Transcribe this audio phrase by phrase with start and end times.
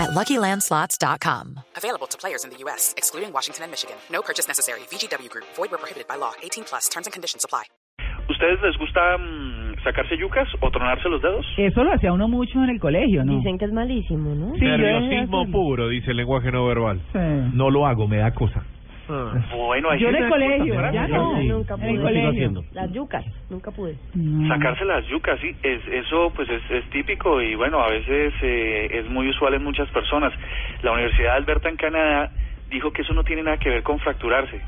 [0.00, 1.60] at LuckyLandSlots.com.
[1.76, 3.96] Available to players in the U.S., excluding Washington and Michigan.
[4.10, 4.80] No purchase necessary.
[4.90, 5.44] VGW Group.
[5.56, 6.32] Void where prohibited by law.
[6.42, 6.88] 18 plus.
[6.88, 7.64] Terms and conditions apply.
[8.30, 11.44] ¿Ustedes les gusta mm, sacarse yucas o tronarse los dedos?
[11.58, 13.36] Eso lo hacía uno mucho en el colegio, ¿no?
[13.38, 14.54] Dicen que es malísimo, ¿no?
[14.54, 15.58] Sí, yo dejé de Nerviosismo hacerlo.
[15.58, 17.00] puro, dice el lenguaje no verbal.
[17.12, 17.18] Sí.
[17.54, 18.64] No lo hago, me da cosa.
[19.56, 20.92] Bueno, hay Yo en el colegio, ¿verdad?
[20.92, 21.42] ya no.
[21.42, 21.90] Nunca En pude.
[21.90, 22.64] el colegio.
[22.72, 23.96] Las yucas, nunca pude.
[24.14, 24.48] No.
[24.48, 28.88] Sacarse las yucas, sí, es, eso pues es, es típico y bueno, a veces eh,
[28.92, 30.32] es muy usual en muchas personas.
[30.82, 32.30] La Universidad de Alberta en Canadá
[32.70, 34.60] dijo que eso no tiene nada que ver con fracturarse.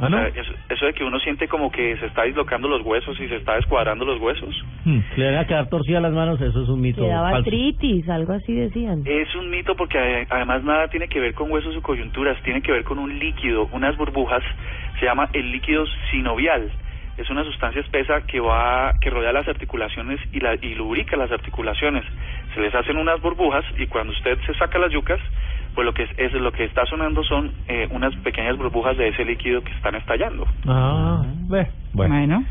[0.00, 0.16] ¿Ah, no?
[0.16, 3.18] O sea, eso, eso de que uno siente como que se está dislocando los huesos
[3.20, 4.54] y se está descuadrando los huesos,
[4.84, 5.00] Hmm.
[5.16, 7.36] Le van a quedar torcidas las manos, eso es un mito falso.
[7.36, 9.02] artritis, algo así decían.
[9.04, 12.62] es un mito porque ade- además nada tiene que ver con huesos o coyunturas, tiene
[12.62, 14.42] que ver con un líquido, unas burbujas,
[14.98, 16.70] se llama el líquido sinovial.
[17.18, 21.30] Es una sustancia espesa que va que rodea las articulaciones y, la, y lubrica las
[21.30, 22.02] articulaciones.
[22.54, 25.20] Se les hacen unas burbujas y cuando usted se saca las yucas,
[25.74, 29.08] pues lo que es, es- lo que está sonando son eh, unas pequeñas burbujas de
[29.08, 30.46] ese líquido que están estallando.
[30.66, 32.14] Ah, ve, bueno.
[32.14, 32.44] Bueno.